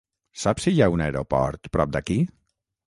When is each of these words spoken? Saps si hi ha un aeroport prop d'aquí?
Saps 0.43 0.65
si 0.67 0.73
hi 0.75 0.81
ha 0.85 0.89
un 0.95 1.03
aeroport 1.09 1.71
prop 1.79 1.95
d'aquí? 1.97 2.21